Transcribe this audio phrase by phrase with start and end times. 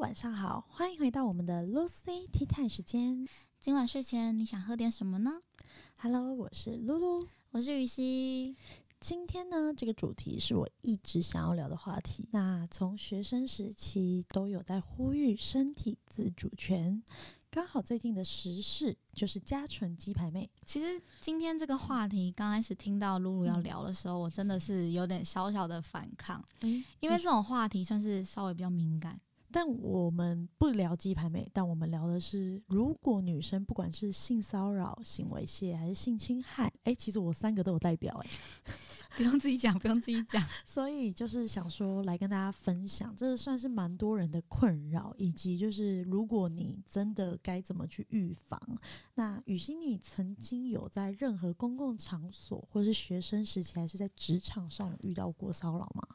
[0.00, 3.28] 晚上好，欢迎回到我们的 Lucy Tea Time 时间。
[3.58, 5.42] 今晚睡前你想喝点什么呢
[5.96, 8.56] ？Hello，我是露露，我是雨熙。
[8.98, 12.26] 今天呢，这个主题是我一直想要聊的话题。
[12.32, 17.02] 那从学生时期都有在呼吁身体自主权，
[17.50, 20.50] 刚好最近的时事就是家纯鸡排妹。
[20.64, 29.20] 其实今天这个话题刚开始听到露露要聊的时候，嗯、我真的是有点小小的反抗，嗯、因为这种话题算是稍微比较敏感。
[29.52, 38.74] 但我们不聊鸡排妹，但我们聊的是，如果女生不管是性骚扰、性猥亵还是性侵害，哎、欸，其实我三个都有代表、欸，哎，
[39.16, 40.42] 不用自己讲，不用自己讲。
[40.64, 48.60] 所以就是想说，来跟大家分享，这算是蛮多人的困扰，以及就是如果你真的该怎么去预防。
[49.14, 56.06] 那雨欣，你曾经有在任何公共场所，或是学生时期，还是在职场上有遇到过骚扰吗？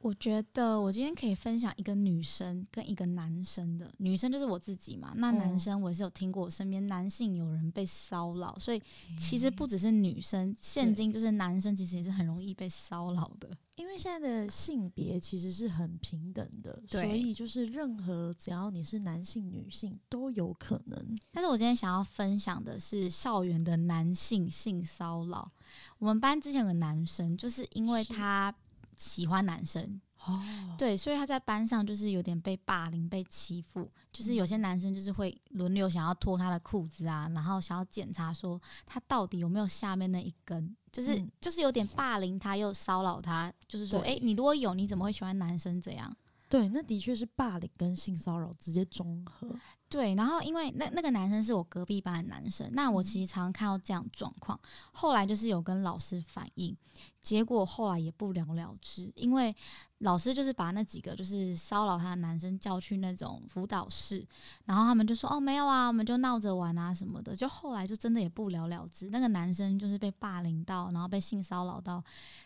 [0.00, 3.92] 我觉得我今天可以分享一个女生跟一个男生的。
[3.98, 8.80] 女生就是我自己嘛，那男生我也是有听过，我身边男性有人被骚扰，所以
[9.18, 13.50] 其实不只是女生，现今就是男生其实也是很容易被骚扰的。
[13.74, 21.18] 因为现在的性别其实是很平等的，所以就是任何只要你是男性、女性都有可能。
[21.32, 25.50] 但是我今天想要分享的是校园的男性性骚扰。
[25.98, 28.54] 我们班之前有个男生，就是因为他。
[28.98, 30.42] 喜欢男生哦，
[30.76, 33.88] 对，所以他在班上就是有点被霸凌、被欺负。
[34.12, 43.52] 就是有些男生就是会轮流想要脱他的裤子啊，然后想要检查说他到底有没有下面那一根，就是、嗯、就是有点霸凌他又骚扰他。
[43.68, 46.14] 就是说，哎，你如果有，你怎么会喜欢男生这样？
[46.48, 49.54] 对，那的确是霸凌跟性骚扰直接综合。
[49.86, 54.58] 对，然后因为那那个男生是我隔壁班的男生，那我其实常常看到这样状况。
[54.92, 56.76] 后来就是有跟老师反映，
[57.20, 59.54] 结果后来也不了了之，因为
[59.98, 64.26] 老师就是把那几个就是骚扰他的男生叫去那种辅导室，
[64.64, 69.10] 然后他们就说哦没有啊，我们就闹着玩啊什么的，就后来就真的也不了了之。
[69.10, 72.02] 那个男生就是被霸凌到，然后被性骚扰到，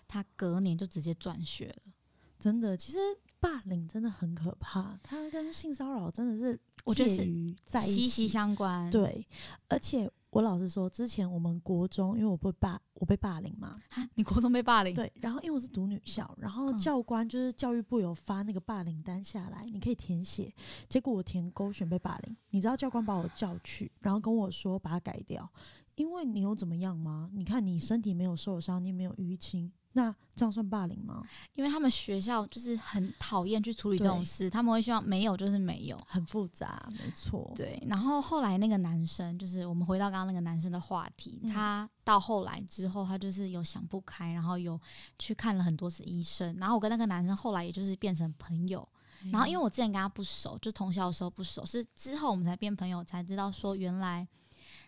[0.09, 1.93] 他隔年就直接转学了。
[2.39, 2.99] 真的，其实。
[3.43, 8.89] 霸凌真的很可怕，它跟性骚扰真的是我觉得是在息息相关。
[8.89, 9.27] 对，
[9.69, 13.81] 而且我老实说，之前我们国中，因为我被霸，我被霸凌嘛。
[14.15, 14.95] 你国中被霸凌？
[14.95, 20.55] 对，然后因为我是读女校，然后教官就是教育部有发那个霸凌单下来，你可以填写。
[20.89, 25.51] 结果我填勾选被霸凌，你知道教官把我叫去，然后跟我说把它改掉，
[25.97, 27.29] 因为你有怎么样吗？
[27.33, 29.73] 你看你身体没有受伤，你也没有淤青。
[29.95, 31.23] 那这样算霸凌吗？
[31.55, 37.53] 因为他们学校就是很讨厌去处理这种事，他们会希望没有就是没有，很复杂，没错。
[37.55, 44.81] 对，然后后来那个男生，就是我们回到刚刚那个男生的话题，嗯、他到后来之后，他就是有想不开，然后有
[45.19, 48.89] 去看了很多次医生，然后我跟那个男生后来也就是变成朋友。
[49.25, 54.27] 嗯、然后因为我之前跟他不熟，就同校的时候不熟，是之后我们才变朋友，才知道说原来。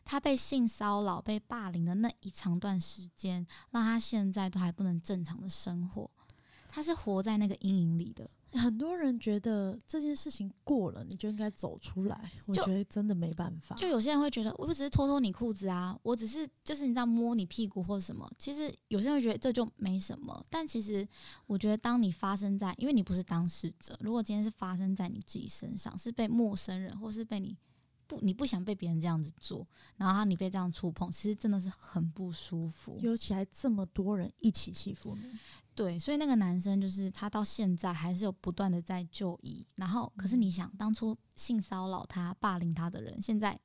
[0.04, 6.10] 他被性骚扰、被霸凌的那一长段时间，让他现在都还不能正常的生活。
[6.68, 8.28] 他是活在那个阴影里的。
[8.52, 12.30] 很多人觉得这件事情过了，你就应该走出来。
[12.46, 13.74] 我觉得真的没办法。
[13.74, 18.28] 就有些人会觉得，我不只是脱脱你裤子啊，我只是就是你知道摸你屁股或什么。
[18.38, 21.06] 其实有些人会觉得这就没什么，但其实
[21.46, 27.56] 我觉得，当你发生在，因为你不是当事者，如果今天是发生在你自己身上，是被陌生人或是被你。
[28.06, 29.66] 不，你不想被别人这样子做，
[29.96, 32.98] 然后你被这样触碰，其实真的是很不舒服。
[33.00, 35.38] 尤其还这么多人一起欺负你，
[35.74, 39.66] 对，所以那个男生就是他到现在还是有不断的在就医。
[39.74, 43.58] 然后，可是你想，当初性骚扰他、霸凌他的人，现在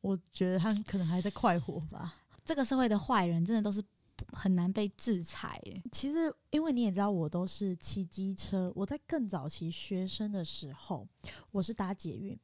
[0.00, 2.14] 我觉得他可能还在快活吧。
[2.44, 3.82] 这个社会的坏人真的都是
[4.28, 5.58] 很难被制裁。
[5.90, 8.70] 其实，因为你也知道，我都是骑机车。
[8.76, 11.08] 我在更早期学生的时候，
[11.50, 12.38] 我是搭捷运。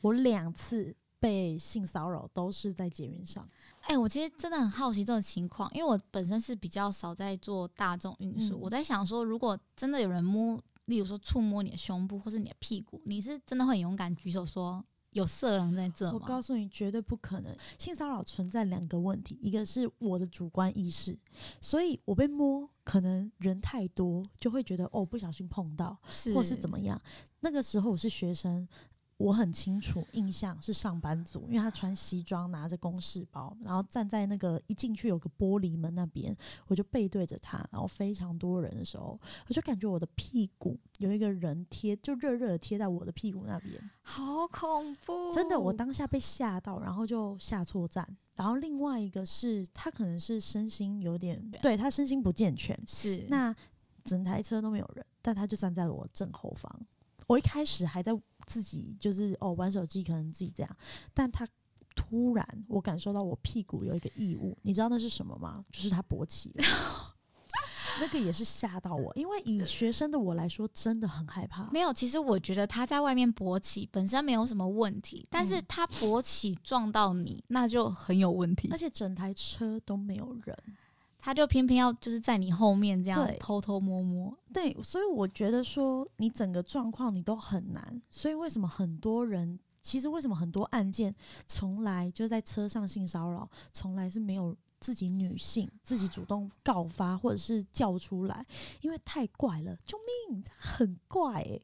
[0.00, 3.46] 我两次被性骚扰都是在捷运上。
[3.82, 8.54] 哎、欸，我其实真的很好奇这种情况，因为我本身是比较少在做大众运输。
[8.54, 16.18] 嗯、我在想说，如果真的有人摸，例如说触摸你的胸部或是你的屁股，你是真的会很勇敢举手说有色狼在这吗？
[16.18, 17.54] 我告诉你，绝对不可能。
[17.78, 21.18] 性骚扰存在两个问题，一个是我的主观意识，
[21.60, 26.98] 所以我被摸，可能人太多就会觉得哦，不小心碰到，是或是怎么样。
[27.40, 28.66] 那个时候我是学生。
[29.20, 36.34] 我很清楚，印象是上班族，因为他穿西装，拿着公事包，然后站在那个一进去有个玻璃门那边，
[36.68, 45.30] 我就背对着他，然后非常多人的时候，我就感觉我的屁股有一个人贴，就热热的贴在我的屁股那边，好恐怖！
[45.30, 48.08] 真的，我当下被吓到，然后就下错站。
[48.36, 53.54] 然后另外一个是他可能是身心有点，对，他身心不健全，是，那
[54.02, 56.74] 整台车都没有人，但他就站在了我正后方。
[57.26, 58.18] 我一开始还在
[58.50, 60.76] 自己就是哦玩手机，可能自己这样，
[61.14, 61.46] 但他
[61.94, 65.64] 突然我感受到我屁股有一个异物，你知道那是什么吗？
[65.70, 66.64] 就是他勃起了。
[68.00, 71.68] 那个也是吓到我，因为以学生的我来说，真的很害怕。
[71.70, 78.68] 没有，其实我觉得他在外面勃起本身没有什么问题，但是他勃起撞到你，那就很有问题。
[78.72, 80.56] 而且整台车都没有人，
[81.20, 84.36] 他就偏偏要就是在你后面这样偷偷摸摸。
[84.52, 88.02] 对，所以我觉得说你整个状况你都很难。
[88.10, 91.14] 所以为什么很多人，其实为什么很多案件
[91.46, 94.56] 从来就在车上性骚扰，从来是没有。
[94.80, 98.46] 自己女性自己主动告发或者是叫出来，
[98.80, 99.98] 因为太怪了，救
[100.30, 100.42] 命！
[100.56, 101.62] 很怪诶、欸，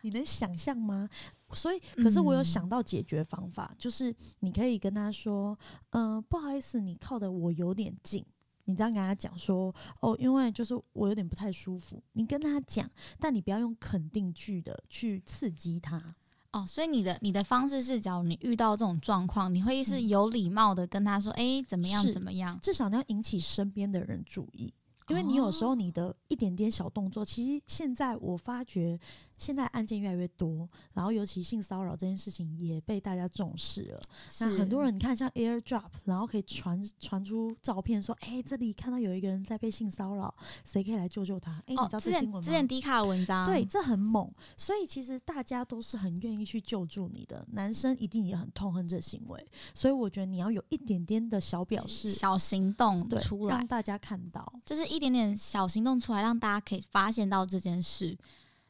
[0.00, 1.08] 你能想象吗？
[1.52, 5.56] 所以，可是我有想到解决方法，嗯、就是你可以跟他说，
[5.90, 8.26] 嗯、呃，不好意思，你靠的我有点近，
[8.68, 12.88] 你这样跟他讲说，哦，因为就是我有点不太舒服，你跟他讲，
[13.18, 15.98] 但你不要用肯定句的去刺激他。
[16.52, 22.58] 哦，所以你的你的方式是，假如你遇到这种状况，你会是有礼貌的跟他说，哎、嗯，怎么样怎么样？
[22.62, 24.70] 至少你要引起身边的人注意，
[25.08, 29.00] 因为你有时候你的一点点小动作，其实现在我发觉。
[29.38, 34.00] 现在案件越来越多，然后尤其性骚扰这件事情也被大家重视了。
[34.40, 41.52] 那很多人你看，像 AirDrop，然后可以传传出照片说，哎、欸，这里看到有一个人在被性骚扰，谁可以来救救他？
[41.66, 42.46] 哎、欸，你知道这新闻吗？
[42.46, 44.30] 之前 D 卡的文章，对，这很猛。
[44.56, 49.46] 所以其实大家都是很愿意去救助你的，男生一定也很痛恨这行为。
[49.74, 58.16] 所以我觉得你要有一点点的小表示、小行动出来，让大家看到，就是一点点小行动出来，让大家可以发现到这件事。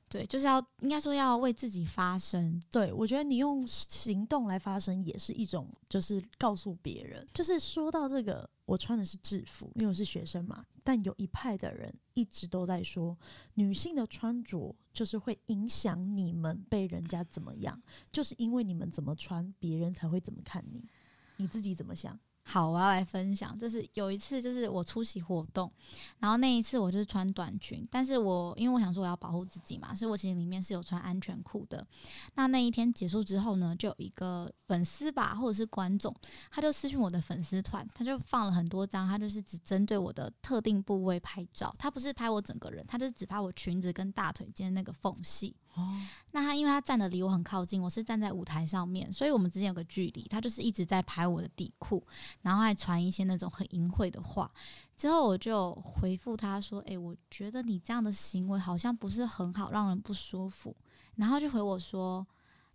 [0.09, 2.61] 对，就是要应该说要为自己发声。
[2.71, 7.27] 对，我觉得你用行动来发声也是一种，就是告诉别人。
[7.35, 10.65] 就是说到这个，我穿的是制服，因为我是学生嘛。
[10.83, 13.17] 但有一派的人一直都在说，
[13.55, 20.83] 女性的穿着就是会影响你们被人家怎么样，就是因为你们怎么穿，别人才会怎么看你。
[21.37, 22.19] 你自己怎么想？
[22.51, 25.71] 好，我要来分享，就是有一次，就是我出席活动，
[26.19, 31.87] 然后那一次我就是穿短裙，但是我因为我想说我要保护自己嘛，所以我其实里面是有穿安全裤的。
[32.37, 36.15] 那那一天结束之后呢，就有一个粉丝吧，或者是观众，
[36.51, 45.55] 他就私讯我的粉丝团，他就放了很多张，他就是只针对我的特定部位拍照，他不是拍我整个人，他就是只拍我裙子跟大腿间那个缝隙。
[45.79, 45.97] 哦，
[46.33, 50.25] 那他因为他站的离我很靠近，我是站在舞台上面，所以我们之间有个距离。
[50.25, 52.05] 他就是一直在拍我的底裤，
[52.43, 54.51] 然后还传一些那种很淫秽的话。
[54.97, 60.75] 之后我就回复他说：“诶，我觉得你这样的行为好像不是很好，让人不舒服。”
[61.15, 62.27] 然后就回我说：“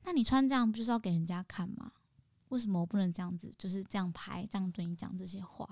[0.05, 1.91] 那你穿这样不就是要给人家看吗？
[2.49, 5.67] 为什么我不能这样子，就是这样拍，这样对你讲这些话？”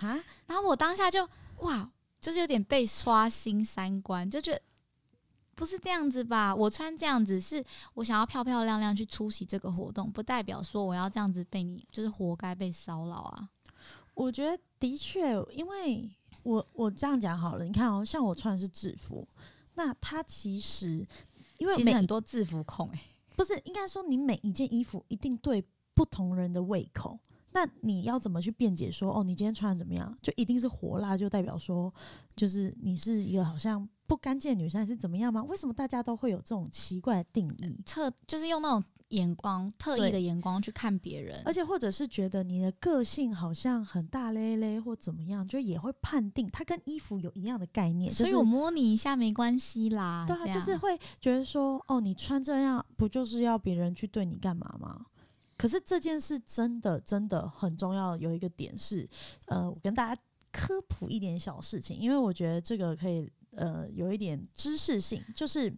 [0.00, 1.26] 啊，然后我当下就
[1.60, 1.90] 哇，
[2.20, 4.60] 就是有点被刷新三观，就觉得。
[5.60, 6.54] 不是这样子吧？
[6.54, 7.62] 我穿这样子是
[7.92, 13.46] 我想要漂漂亮亮去出席这个活动，不代表说我要这样子被你就是活该被骚扰啊！
[14.14, 16.10] 我觉得的确，因为
[16.44, 19.28] 我我这样讲好了，你看哦，像我穿的是制服，
[19.74, 21.06] 那他其实
[21.58, 23.00] 因为其实很多制服控诶、欸，
[23.36, 25.62] 不是应该说你每一件衣服一定对
[25.94, 27.18] 不同人的胃口，
[27.52, 31.92] 那你要怎么去辩解说哦，你今天穿的怎么样，就一定是火辣，就代表说
[32.34, 33.86] 就是你是一个好像。
[34.10, 35.40] 不干净的女生还是怎么样吗？
[35.44, 37.80] 为什么大家都会有这种奇怪的定义？
[37.86, 48.10] 特就是用那种眼光，特意的眼光去看别人，而且或者是觉得你的个性好像很大咧咧或怎么样，就也会判定它跟衣服有一样的概念。
[48.10, 50.24] 所以我摸你一下没关系啦。
[50.26, 55.06] 对啊，就是会觉得说，哦，你穿这样不就是要别人去对你干嘛吗？
[55.56, 58.16] 可是这件事真的真的很重要。
[58.16, 59.08] 有一个点是，
[59.46, 63.30] 呃，我跟大家科普一点小事情，因为我觉得这个可以。
[63.52, 65.72] 呃，有一点知识性，就是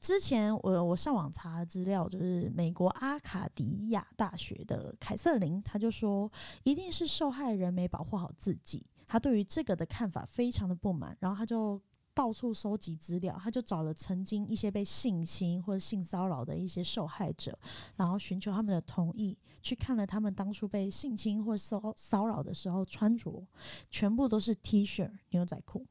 [0.00, 6.30] 之前我我上网查资料，就是美国阿卡迪亚大学的凯瑟琳，他就说
[6.64, 11.80] 一定是受害人没保护好自己，他对于这个的看法非常的不满，然后他就
[12.12, 17.56] 到处收集资料，他就找了曾经一些被性侵或者性骚扰的一些受害者，
[17.96, 23.46] 然后寻求他们的同意，去看了他们当初被性侵或骚骚扰的时候穿着，
[23.88, 25.86] 全部都是 T 恤牛仔裤。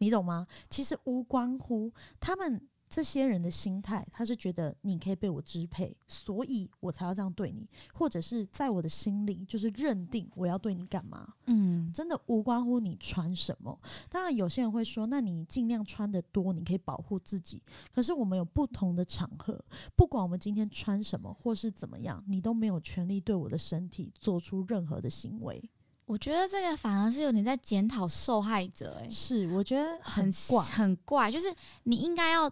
[0.00, 0.46] 你懂吗？
[0.68, 11.34] 其实无关乎他们这些人的心态，他是觉得你可以被我支配，所以我才要这样对你，或者是在我的心里就是认定我要对你干嘛。
[11.46, 13.78] 嗯，真的无关乎你穿什么。
[14.08, 17.62] 当然，有些人会说，那你尽量穿的多，你可以保护自己。
[17.92, 19.62] 可是我们有不同的场合，
[19.94, 25.62] 不管我们今天穿什么或是怎么样，你都没有权利对我的身体做出任何的行为。
[26.10, 32.50] 我觉得这个反而是有点在检讨受害者，欸，诶，是，我觉得很怪，很，很怪，就是你应该要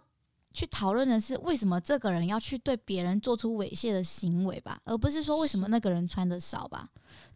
[0.53, 6.87] 去讨论的是为什么这个人要去对别人做出猥亵的行为吧，而不是说为什么那个人穿的少吧。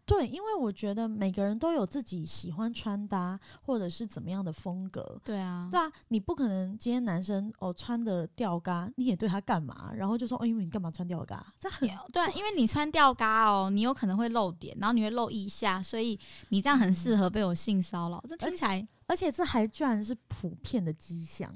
[0.06, 5.18] 对，因为我觉得每个人都有自己喜欢穿搭或者是怎么样的风格。
[5.24, 9.92] 对啊，对啊，你不可能今天男生哦穿的吊嘎，你也对他干嘛？
[9.94, 11.46] 然后就说哦，因为你干嘛穿吊嘎？
[11.58, 16.18] 这很对啊，因为你穿吊嘎哦，你有可能会露点，然后你会露一下，所以
[16.50, 18.18] 你这样很适合被我性骚扰。
[18.24, 21.50] 嗯、这听起来而，而且这还居然是普遍的迹象。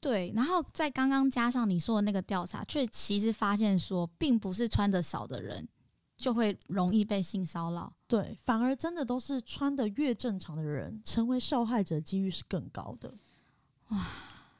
[0.00, 5.68] 对，然后在刚刚加上你说的那个调查，却其实发现说，并不是穿的少的人。
[6.22, 13.12] 就会容易被性骚扰，对，反而真的都是穿的越正常的人，成为受害者几率是更高的。
[13.88, 14.06] 哇，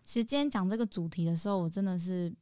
[0.02, 2.34] 其实今天讲这个主题的时候，我真的是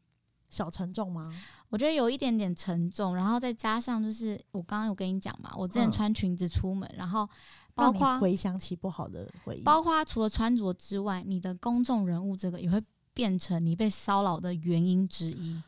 [0.49, 1.25] 小沉重吗？
[1.69, 7.29] 我觉得有一点点沉重，然后再加上就是我刚刚有跟你讲嘛，我之前穿裙子出门，嗯、然后
[7.75, 15.63] 包括回想起不好的回忆，包括除了穿着之外，你的公众人物这个也会变成你被骚扰的原因之一。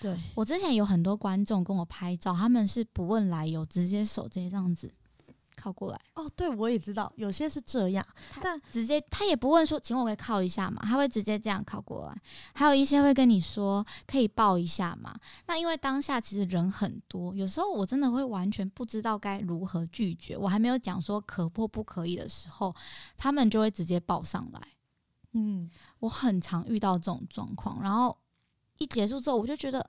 [0.00, 4.92] 对，我之前有很多观众跟我拍照，他们是不问来由，直接手直接这样子
[5.56, 6.00] 靠过来。
[6.14, 8.06] 哦，对，我也知道有些是这样，
[8.40, 10.80] 但直接他也不问说，请我可以靠一下嘛？
[10.84, 12.16] 他会直接这样靠过来。
[12.54, 15.18] 还有一些会跟你说可以抱一下嘛？
[15.48, 20.36] 那因为当下其实人很多，有时候我真的会完全不知道该如何拒绝。
[20.36, 22.72] 我还没有讲说可或不可以的时候，
[23.16, 24.60] 他们就会直接抱上来。
[25.32, 28.16] 嗯，我很常遇到这种状况，然后。
[28.78, 29.84] 一结束之后，我就觉得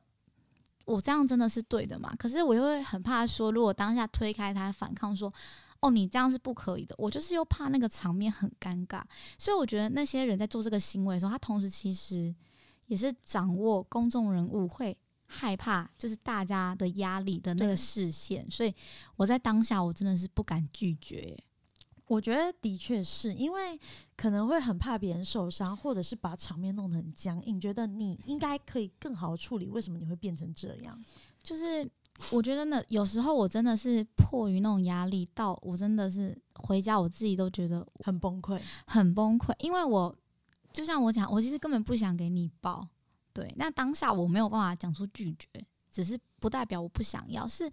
[0.86, 2.13] 我这样真的是对的嘛？
[2.17, 5.31] 可是我又会很怕说，如果当下推开他反抗说，
[5.81, 9.01] 哦，你这样是不可以的，我就是又怕那个场面很尴尬。
[9.38, 12.34] 所以我觉得那些人在做这个行为的时候，他同时其实
[12.88, 18.50] 也是掌握公众人物会害怕，就是大家的压力的那个视线。
[18.50, 18.74] 所以
[19.15, 21.38] 我在当下我真的是不敢拒绝。
[22.09, 23.79] 我觉得的确是因为
[24.17, 29.67] 可能会很怕别人受伤，或者是把场面弄得很僵硬，觉得你应该可以更好处理。
[29.67, 30.99] 为什么你会变成这样？
[31.43, 31.87] 就是
[32.31, 39.53] 我觉得呢，有时候我真的是迫于那种压力，到我真的是回家，我自己都觉得很崩溃，很崩溃。
[39.59, 40.13] 因为我
[40.73, 42.87] 就像我讲，我其实根本不想给你抱，
[43.31, 45.47] 对，那当下我没有办法讲出拒绝，
[45.91, 47.71] 只是不代表我不想要，是。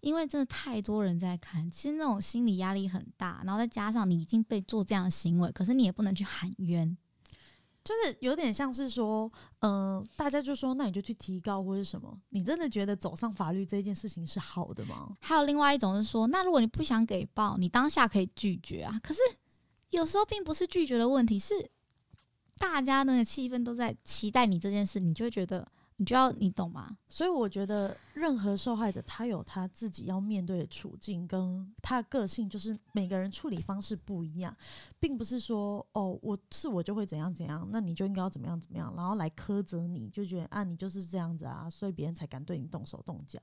[0.00, 6.96] 因为真的太多人在看，其实那种心理压力很大，然后再加上你已经被做这样的行为，可是你也不能去喊冤，
[7.82, 15.16] 就是有点像是说，嗯、呃，大家就说那你就去提高或者什么，你真的觉得走上法律这件事情是好的吗？
[15.20, 19.20] 还有另外一种是说，那如果你不想给报，你当下可以拒绝啊，可是
[19.90, 21.54] 有时候并不是拒绝的问题，是
[22.56, 25.66] 大家那个气氛都在期待你这件事，你就会觉得。
[26.00, 26.96] 你就要你懂吗？
[27.08, 34.56] 所以我觉得任何受害者他有他自己要面对的处境，跟他的个性，就是每个人处理方式不一样，
[35.00, 43.40] 并不是说哦，我是我就会怎样怎样，那你就应该要怎么样怎么样，然后来苛责你，就觉得啊，你就是这样子啊，所以别人才敢对你动手动脚。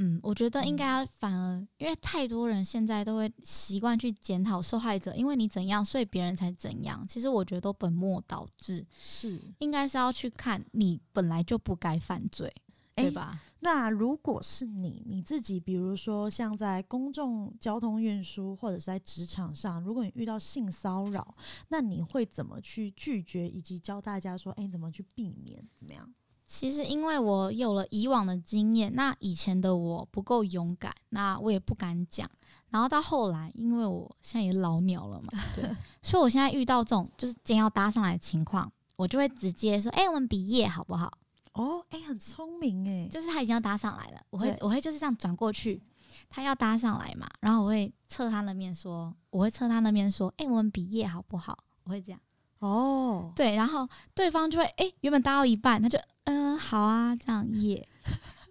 [0.00, 7.04] 嗯，我觉得应该反而，嗯、因为太多人现在都会习惯去检讨受害者，因为你怎样，所以别人才怎样。
[7.06, 12.46] 其实我觉得都本末倒置，是应该是要去看你本来就不该犯罪，
[12.94, 13.40] 欸、对吧？
[13.60, 21.34] 那如果是你你自己，比如说像在公众交通运输或者是在职场上，如果你遇到性骚扰，
[21.70, 26.08] 那你会怎么去拒绝，以及教大家说，哎、欸，怎么去避免，怎么样？
[26.48, 32.28] 其实，因为我有了以往的经验，那以前的我不够勇敢，那我也不敢讲。
[32.70, 35.70] 然后到后来，因为我现在也老鸟了嘛，对，
[36.02, 41.12] 所以我现在遇到这种就是真要搭上来的情况，我就会直接说：“哎、欸，我们比耶好不好？”
[41.52, 45.82] 哦，哎、欸，很聪明哎，就是他已经要搭上来了，我会我会就是这样转过去，
[46.30, 52.18] 他要搭上来嘛，然后我会侧他那面说，我会侧他那面说：“哎、欸，我们比耶好不好？”我会这样。
[52.60, 55.98] 哦，对，然后对方就会哎、欸，原本搭到一半，他就。
[56.24, 57.88] 嗯、呃，好啊，这样耶。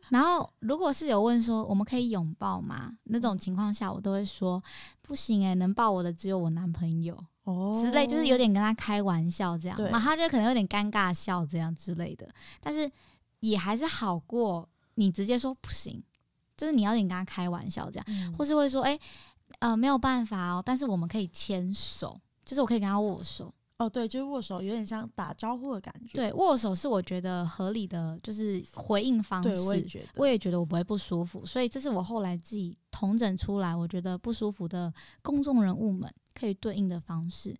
[0.09, 2.91] 然后，如果是有问说我们可以拥抱吗？
[3.03, 4.59] 那种情况下，我都会说
[5.03, 9.77] 不行哎、欸，能抱我的只有我男朋友哦之类，就是有点跟他开玩笑这样。
[9.77, 12.27] 对，然后他就可能有点尴尬笑这样之类的。
[12.61, 12.89] 但是
[13.41, 16.01] 也还是好过你直接说不行，
[16.55, 18.99] 就是你要点跟他开玩笑这样，嗯、或是会说哎、欸，
[19.59, 23.53] 呃，没有办法哦，但是我们可以牵手，就是我可以跟他握手。
[23.79, 26.13] 哦，对，就是握手，有点像打招呼的感觉。
[26.15, 29.49] 对，握手是我觉得合理的，就是回应方式。
[29.49, 34.91] 对，我也觉得，我也觉得我不会不舒服，所以这是我后来自己统整出来，我觉得不舒服的
[35.21, 37.55] 公众人物们可以对应的方式。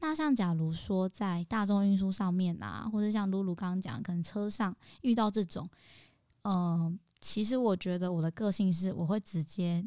[0.00, 5.70] 那像假如说在大众运输上面啊，或者像露露刚刚讲，可能车上遇到这种，
[6.42, 9.86] 嗯、呃，其实我觉得我的个性是我会直接，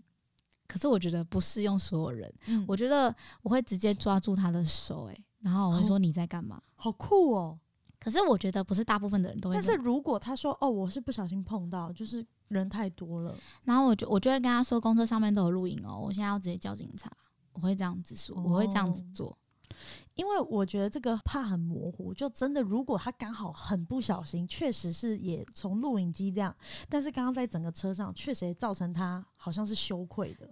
[0.66, 2.34] 可是我觉得不适用所有人。
[2.46, 5.24] 嗯，我觉得我会直接抓住他的手、欸，诶。
[5.44, 6.60] 然后我会说你在干嘛？
[6.76, 7.60] 好酷哦！
[8.00, 9.56] 可是我觉得不是大部分的人都会。
[9.56, 17.12] 但是如果他说哦，我是不小心碰到，就是人太多了，然后我就我就会跟他说，公车上面都有录影哦，我现在要直接叫警察，
[17.54, 19.28] 我会这样子说，我会这样子做。
[19.28, 19.38] 哦
[20.16, 26.56] 因为我觉得这个怕很模糊，就真的如果他刚好很不小心，确实是也从录影机这样，
[26.88, 30.50] 但是刚刚在整个车上确实也造成他好像是羞愧的，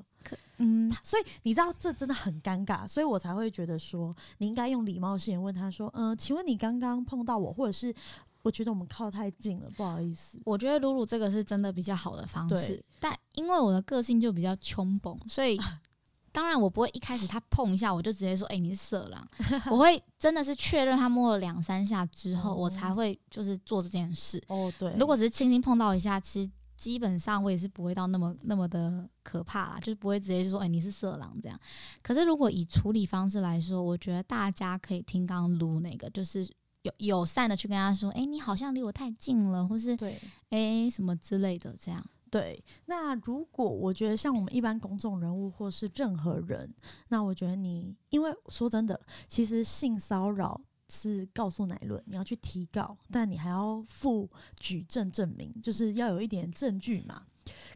[0.57, 7.93] 嗯，所以你知道这真的很尴尬，所以我才会觉得说你应该用礼貌性问他说，嗯、呃，请问你刚刚碰到我，或者是
[8.41, 10.39] 我觉得我们靠太近了，不好意思。
[10.45, 15.59] 我觉得露露这个是真的比较好的方式，但因为我的个性就比较穷蹦，所以。
[16.31, 19.27] 当然，我不会一开始他碰一下我就直接说：“哎、欸，你是色狼。”
[19.69, 24.41] 我会真的是确认他摸了两三下之后，我才会就是做这件事。
[24.47, 24.93] 哦，对。
[24.97, 31.59] 如果只是轻轻碰到一下，其实基本上我也是不会到那么那么的可怕啦，就是不会直接就说：“哎、欸，你是色狼。”这样。
[32.01, 36.47] 可是如果以处理方式来说，我觉得大家可以听刚刚撸那个，就是
[36.83, 40.13] 友友善的去跟他说：“哎、欸，你好像离我太近了，或是对，
[40.49, 42.03] 哎、欸，什么之类的。”这样。
[42.31, 46.73] 对，那如果我觉得像我们一般公众人物或是任何人，
[47.09, 57.23] 那我觉得你，因为说真的，其实性骚扰是告诉乃论，你要去提告，但你还要附举证证明，就是要有一点证据嘛。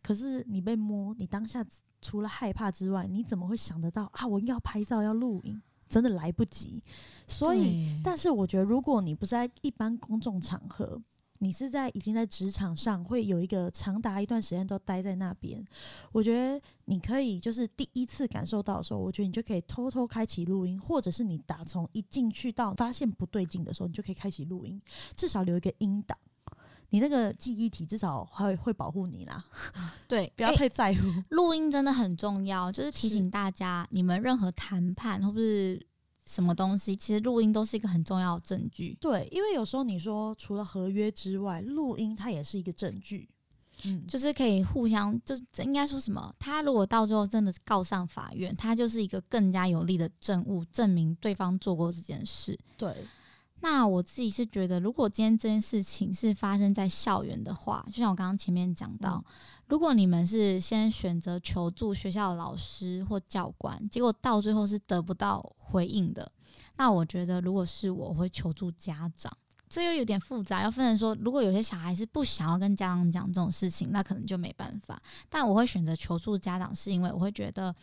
[0.02, 1.66] 可是你被摸，你当下
[2.02, 4.26] 除了害怕之外，你怎么会想得到啊？
[4.26, 6.82] 我要拍照要录影，真的来不及。
[7.28, 11.02] 所以，但是我觉得，如果你不是在一般公众场合，
[11.40, 15.64] 你是在已经在职场上会有一个长达一段时间都待在那边，
[16.12, 24.82] 我觉得你可以就是第一次感受到的时候，我觉得你就可以偷偷开启录音，或者是你打从一进去到发现不对劲的时候，你就可以开启录音，
[25.16, 26.18] 至少留一个音档，
[26.90, 29.44] 你那个记忆体至少会会保护你啦。
[30.08, 31.02] 对， 不要太在乎。
[31.30, 35.86] 录音真的很重要，就是提醒大家，你们任何谈判或是。
[36.26, 36.96] 什么东西？
[36.96, 38.98] 其实录音都是一个很重要的证据。
[39.00, 43.30] 对，因为有时候你说除了合约之外，录音它也是一个证据。
[43.84, 46.34] 嗯，就是可以互相，就是应该说什么？
[46.40, 52.58] 他如果到最后真的告上法院，他就是一个更加有力的证物，证明对方做过这件事。
[52.78, 52.96] 对。
[53.62, 59.34] 那我自己是觉得，如果今天这件事情是发生在校园的话，就像我刚刚前面讲到，嗯，
[59.68, 66.32] 如果你们是先选择求助学校的老师或教官，结果到最后是得不到回应的，
[66.78, 69.36] 那我觉得如果是我，我会求助家长。
[69.68, 75.02] 这又有点复杂，要分成说，如果有些小孩是不想要跟家长讲这种事情，那可能就没办法。
[75.28, 77.76] 但我会选择求助家长，是因为我会觉得，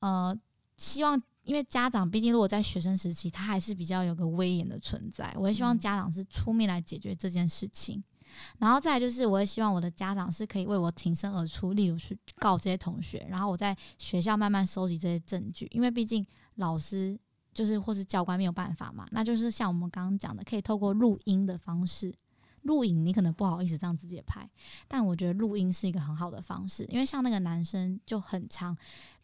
[0.00, 0.36] 呃，
[0.76, 1.20] 希望。
[1.44, 5.32] 因为家长毕竟如果在学生时期，他还是比较有个威严的存在。
[5.36, 8.24] 我也希望家长是出面来解决这件事情，嗯、
[8.60, 15.68] 然后再来就是，我也希望我的家长是可以为我挺身而出，例如去告这些同学，然后我在学校慢慢收集这些证据。
[15.72, 16.24] 因为毕竟
[16.56, 17.18] 老师
[17.52, 22.14] 就是或是教官没有办法嘛，那就是像我们刚刚讲的，可以透过录音的方式。
[22.62, 24.48] 录影你可能不好意思这样直接拍，
[24.88, 28.76] 但我觉得录音是一个很好的方式，因为像那个男生就很常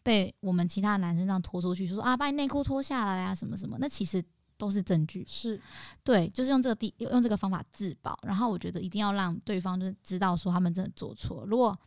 [0.03, 4.23] 被我们其他的男生这样拖出去，说，说啊把你内裤脱下来啊什么什么，那其实
[4.57, 5.59] 都是证据，是。
[6.03, 11.77] 对，就是用这个地用这个方法自保，然后我觉得一定要让对方就是知道说他们真的做错，如果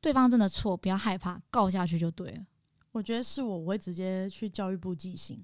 [0.00, 2.44] 对方真的错，不要害怕，告下去就对了。
[2.92, 5.42] 我觉得是我，我会直接去教育部寄信。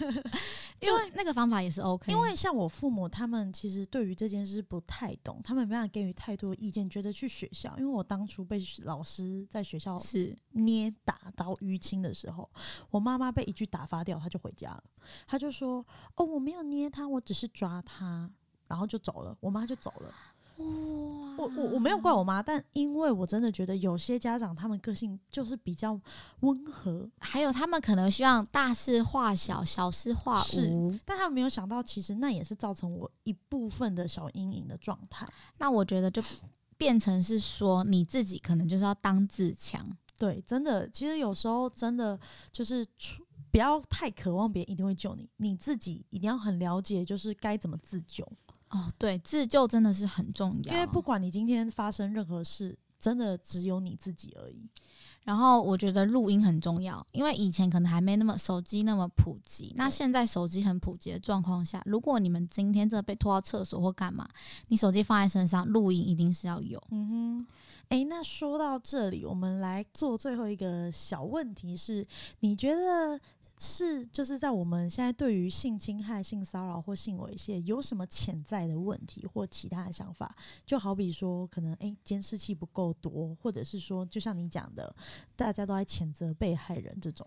[0.80, 7.72] 因为那个方法也是 OK，因为像我父母他们其实对于这件事不太懂，他们没办法给予太多意见，觉得去学校。
[7.78, 12.50] 因为我当初被老师在学校是捏打到淤青的时候，
[12.90, 14.82] 我妈妈被一句打发掉，她就回家了。
[15.26, 18.28] 她就说：“哦，我没有捏他，我只是抓他，
[18.66, 20.12] 然后就走了。”我妈就走了。
[21.38, 25.98] 我我我没有怪我妈，但因为我真的觉得有些家长他们个性就是比较
[26.40, 35.26] 温和，还有他们可能希望大事化小，小事化无，但他们没有想到，其实那也是造成我一部分的小阴影的状态。
[35.58, 36.22] 那我觉得就
[36.76, 39.84] 变成是说，你自己可能就是要当自强。
[40.18, 42.16] 对，真的，其实有时候真的
[42.52, 42.86] 就是
[43.50, 48.24] 不要太渴望别人一定会救你，你自己一定要很了解，就是该怎么自救。
[48.72, 54.68] 哦，对，自救真的是很重要，因为不管你今天发生任何事，真的只有你自己而已。
[55.24, 64.28] 然后我觉得录音很重要，因为以前可能还没那么手机那么普及，那现在手机很普及的状况下，如果你们今天真的被拖到厕所或干嘛，
[64.68, 66.82] 你手机放在身上，录音一定是要有。
[66.90, 67.46] 嗯哼，
[67.90, 72.04] 诶，那说到这里，我们来做最后一个小问题是，
[72.40, 73.20] 你觉得？
[73.64, 80.34] 是，就是在我们现在对于性侵害、性骚扰或性猥亵有什么潜在的问题或其他的想法？
[80.66, 84.92] 就好比说，可能诶，监视器不够多，或者是说，就像你讲的，
[85.36, 87.24] 大家都在谴责被害人这种。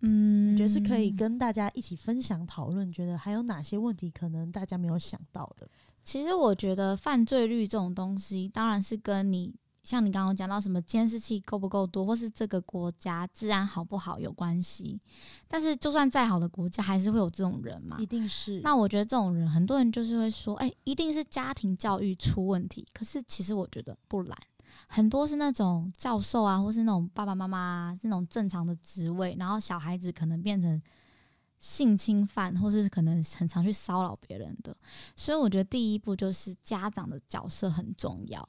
[0.00, 5.66] 嗯，觉得是可以跟大家一起分享讨论，觉得还有哪些问题可能大家没有想到的？
[6.04, 9.54] 其实我觉得犯罪率这种东西，当然是跟你。
[9.88, 15.00] 像你刚刚讲到什么监视器够不够多，或是这个国家治安好不好有关系。
[15.48, 17.96] 但是就算再好的国家，还是会有这种人嘛？
[17.98, 18.60] 一定是。
[18.60, 22.86] 那我觉得这种人，很多人就是会说，哎、欸，一定是家庭教育出问题。
[22.92, 24.38] 可是其实我觉得不然，
[24.88, 30.78] 很多是那种教授啊，或是那种爸爸妈妈啊，这种正常的职位，然后小孩子可能变成
[31.58, 34.76] 性侵犯，或是可能很常去骚扰别人的。
[35.16, 38.46] 所以我觉得第一步就是家长的角色很重要。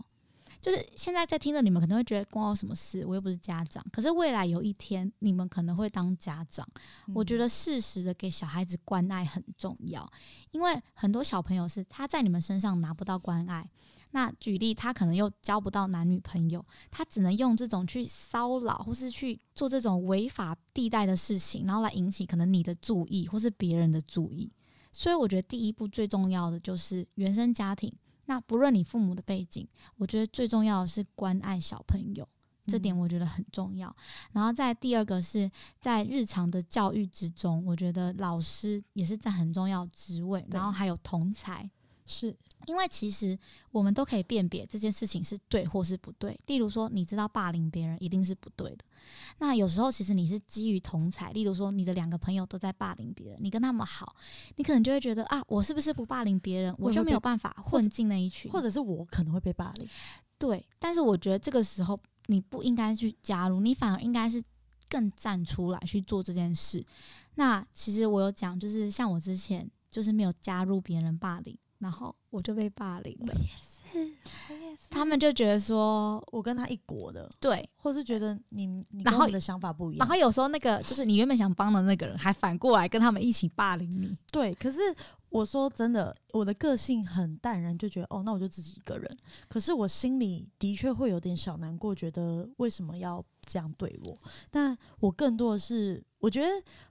[0.62, 3.06] 就是现在在听的你们可能会觉得关我什么事？
[3.06, 3.84] 我又不是家长。
[3.92, 6.68] 可是未来有一天你们可能会当家长，
[7.08, 10.10] 嗯、我觉得适时的给小孩子关爱很重要，
[10.52, 13.70] 因为很多小朋友是他在你们身上拿不到关爱。
[14.12, 24.52] 那举例，他可能又交不到男女朋友，他只能用这种去骚扰或是去做这种违法地带的事情，然后来引起可能你的注意或是别人的注意。
[24.92, 27.94] 所以我觉得第一步最重要的就是原生家庭。
[28.30, 32.30] 那不论你父母的背景，我觉得最重要的是关爱小朋友，
[32.68, 33.94] 这点我觉得很重要。
[34.34, 35.50] 然后在第二个是
[35.82, 41.68] 在日常的教育之中，我觉得老师也是在很重要职位，然后还有同才。
[42.12, 42.36] 是
[42.70, 43.36] 因为其实
[43.72, 46.40] 我们都可以辨别这件事情是对或是不对。
[46.46, 48.86] 例如说，你知道霸凌别人一定是不对的。
[49.40, 54.16] 那有时候其实你是基于同才，例如说你的两个朋友都在霸凌别人，你跟他们好，
[54.58, 59.90] 你可能就会觉得啊，我是不是不霸凌别人，我就没有办法混进那一群，或者是我可能会被霸凌。
[60.38, 64.44] 对，但是我觉得这个时候你不应该去加入，你反而应该是
[64.88, 66.86] 更站出来去做这件事。
[67.34, 71.58] 那其实我有讲，就是像我之前就是没有加入别人霸凌。
[71.80, 73.34] 然后我就被霸凌了，
[74.90, 80.00] 他们就觉得说我跟他一国的，对，或是觉得你你跟我的想法不一样。
[80.00, 84.16] 然后有时候那个就是你原本想帮的那个人，还反过来跟他们一起霸凌你。
[84.32, 84.80] 对，可是
[85.30, 89.18] 我说真的，我的个性很淡然，就觉得哦，那我就自己一个人。
[89.48, 94.18] 可是我心里的确会有点小难过，觉得为什么要这样对我？
[94.52, 96.48] 但我更多的是，我觉得。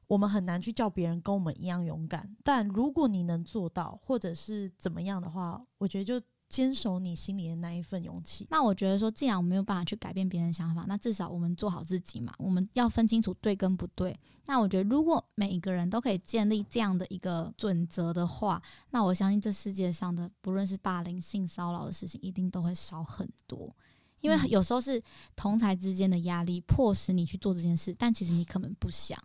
[0.09, 8.47] 我们很难去叫别人跟我们一样勇敢，但如果你能做到，或者是怎么样的话，我觉得就坚守你心里的那一份勇气。
[8.49, 12.33] 那我觉得说，既然我没有办法去改变别人的想法，那至少我们做好自己嘛。
[12.39, 14.19] 我们要分清楚对跟不对。
[14.47, 23.77] 那我觉得，如果每一个人都可以建立这样的一个准则的话，那我相信这世界上的不论是霸凌、性骚扰的事情，一定都会少很多。
[24.21, 25.03] 因为有时候是
[25.37, 29.19] 同才之间的压力迫使你去做这件事，但其实你可能不想。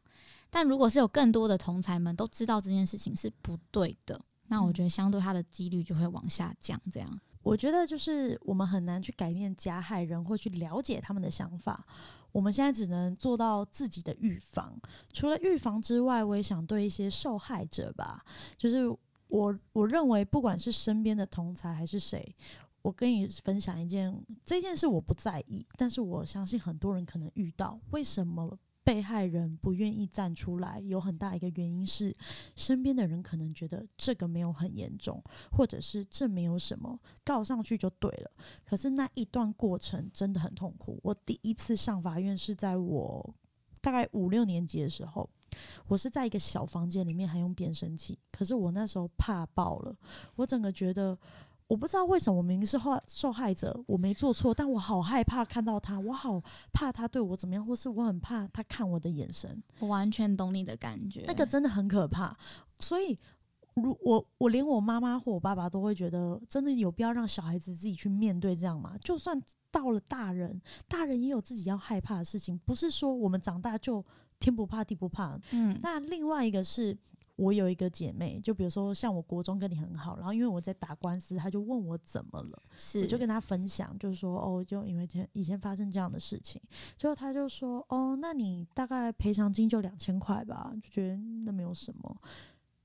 [0.50, 6.80] 但如果是有更多的同才们都知道这件事情是不对的，那我觉得相对他的几率就会往下降。
[6.92, 11.84] 这样，我觉得就是我们很难去改变加害人或去了解他们的想法。
[12.32, 14.80] 我们现在只能做到自己的预防。
[15.12, 18.24] 除了预防之外，我也想对一些受害者吧，
[18.58, 18.88] 就是
[19.28, 22.36] 我我认为不管是身边的同才还是谁，
[22.84, 24.16] 我跟你分享一件
[24.46, 27.80] 这件事，我不在意，但是我相信很多人可能遇到。
[27.90, 28.60] 为什么？
[28.86, 32.14] 被害人不愿意站出来，有很大一个原因是，
[32.58, 38.32] 身边的人可能觉得这个没有很严重，或者是这没有什么，告上去就对了。
[38.66, 41.00] 可是那一段过程真的很痛苦。
[41.02, 43.34] 我第一次上法院是在我
[43.80, 45.30] 大概五六年级的时候，
[45.88, 49.96] 我是在一个小房间里面还用变声器，可是我那时候怕爆了，
[50.36, 51.18] 我整个觉得。
[51.74, 56.40] 我不知道为什么，我明明是受受害者，我没做错，但我好害怕看到他，我好
[56.72, 59.60] 怕他对我怎么样，或是我很怕他看我的眼神。
[59.80, 62.38] 我完全懂你的感觉，那个真的很可怕。
[62.78, 63.18] 所以，
[63.74, 68.96] 如我我连我妈妈或我爸爸都会觉得，真的有必要让小孩子自己去面对这样吗？
[69.04, 74.06] 就算到了大人，大人也有自己要害怕的事情，不是说我们长大就
[74.38, 75.40] 天不怕地不怕。
[75.50, 76.96] 嗯，那另外一个是。
[77.44, 86.62] 我有一个姐妹，就比如说像我国中跟你很好，然后因为我在打官司，她就问我怎么了，是我就跟她分享，就是说哦，就因为前以前发生这样的事情，
[86.98, 92.18] 最后她就说哦，那你大概赔偿金就两千块吧，就觉得那没有什么，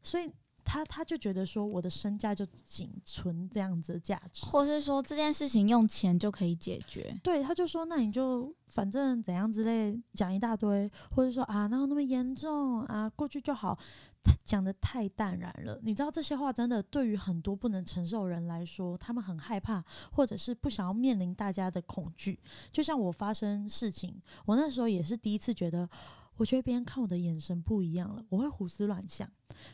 [0.03, 0.31] 所以。
[0.71, 7.19] 他他就觉得说，我的身价就仅存这样子的价值，或是说这件事情用钱就可以解决。
[7.25, 13.79] 对，他就说，那你就反正怎样之类讲一大堆，或者说啊，哪有那么严重啊，过去就好。
[14.23, 22.39] 他讲的太淡然了，你知道这些话真的对于很多不能承受人来说，他们很害怕，或者是不想要面临大家的恐惧。
[22.71, 25.89] 就像我发生事情，我那时候也是第一次觉得。
[26.39, 29.31] 我觉得别人看我的眼神不一样了，我会胡思乱想。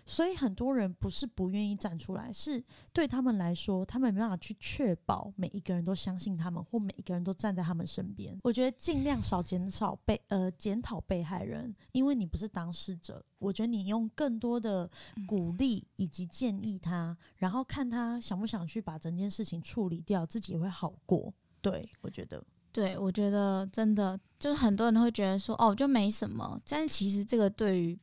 [0.07, 8.38] 所以很多人不是不愿意站出来，是对他们来说，他们没办法去确保每一个人都相信他们，或每一个人都站在他们身边。
[8.42, 13.24] 我觉得尽量少减少被呃检讨被害人，因为你不是当事者。
[13.38, 14.90] 我觉得你用更多的
[15.27, 21.35] 鼓励以及建议他，然后看他想不想去把整件事情处理掉，自己也会好过。
[21.61, 22.42] 对，我觉得。
[22.75, 26.61] 对，我觉得真的就是很多人会觉得说，哦，就没什么。
[26.69, 27.97] 但是其实这个对于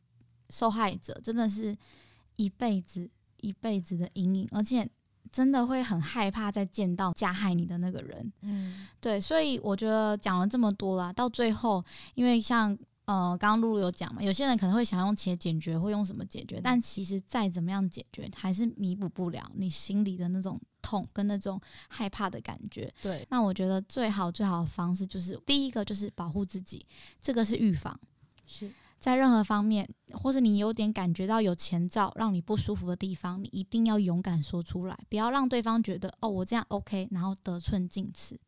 [0.50, 1.78] 受害者真的是
[2.38, 3.08] 一辈子
[3.42, 4.90] 一辈子的阴影，而且
[5.30, 8.32] 真的会很害怕再见到加害你的那个人。
[8.44, 11.84] 嗯，对，所以我觉得讲了这么多啦，到最后，
[12.16, 12.78] 因为像。
[13.12, 16.62] 呃，刚刚露露有讲嘛，有些人可能会想用钱解决，会用什么解决？
[16.63, 22.89] 但其实再怎么样解决，还是弥补不了你心里的那种痛跟那种害怕的感觉。
[23.02, 26.86] 对，那我觉得最好最好的方式就是第一个就是保护自己，
[27.21, 28.00] 这个是预防。
[28.45, 38.39] 是在任何方面，或是你有点感觉到有前兆让你不舒服的地方，你一定要勇敢说出来，不要让对方觉得哦，我这样 OK，然后得寸进尺。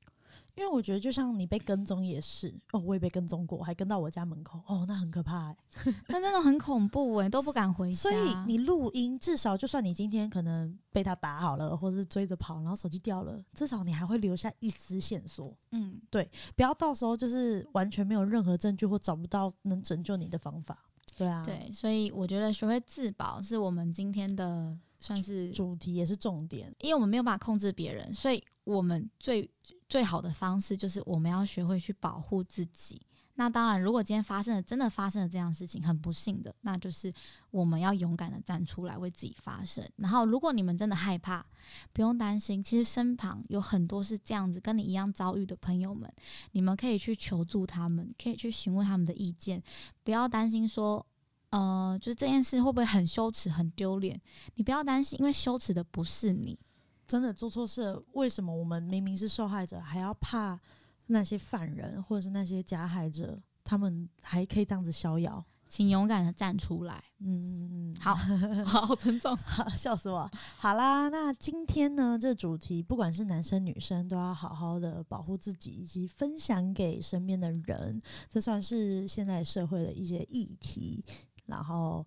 [0.56, 5.58] 因为我觉得，就像你被跟踪也是哦，我也被跟踪过，还跟到我家门口哦，那很可怕哎，
[6.08, 7.98] 那真的很恐怖哎，都不敢回家。
[7.98, 15.56] 所以你录音，至少就算你今天可能被他打好了，或者是追着跑，然后手机掉了，至少你还会留下一丝线索。
[15.72, 20.78] 嗯，对，不要到时候就是完全没有任何证据或找不到能拯救你的方法。
[21.16, 29.50] 对啊，对，所以我觉得学会自保是我们今天的算是主题，也是重点，因为我们没有办法控制别人，所以我们最。
[29.89, 33.00] 最好的方式就是我们要学会去保护自己。
[33.36, 37.13] 那当然，如果今天发生了，真的发生了这样的事情，很不幸的，那就是
[37.52, 39.88] 我们要勇敢的站出来为自己发声。
[39.98, 41.46] 然后，如果你们真的害怕，
[41.92, 46.12] 不用担心，其实身旁有很多是这样子跟你一样遭遇的朋友们，
[46.54, 49.62] 你们可以去求助他们，可以去询问他们的意见。
[50.04, 51.06] 不要担心说，
[51.54, 54.20] 呃，就是这件事会不会很羞耻、很丢脸？
[54.56, 56.58] 你不要担心，因为羞耻的不是你。
[57.06, 60.60] 真的做错事，为什么我们明明是受害者，还要怕
[61.08, 63.39] 那些犯人或者是那些加害者？
[63.63, 65.46] 他们还可以这样子逍遥？
[65.68, 67.04] 请勇敢的站出来。
[67.20, 69.38] 嗯嗯嗯，好好尊重，
[69.78, 70.28] 笑死我。
[70.58, 78.02] 好啦，那今天呢，这主题不管是男生女生，都要好好的保护自己，以及分享给身边的人。
[78.28, 81.06] 这算是现在社会的一些议题。
[81.48, 82.06] 然后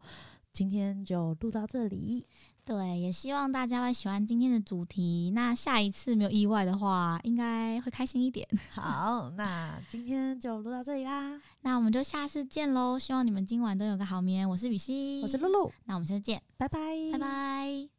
[0.52, 2.26] 今天就录到这里。
[2.64, 5.30] 对，也希望大家会喜欢今天的主题。
[5.32, 8.44] 那下一次没有意外的话，应该会开心一点。
[8.74, 11.40] 好，那今天就录到这里啦。
[11.60, 12.98] 那我们就下次见喽！
[12.98, 14.48] 希望你们今晚都有个好眠。
[14.50, 15.70] 我是雨欣，我是露露。
[15.84, 16.80] 那我们下次见，拜拜，
[17.12, 17.95] 拜拜。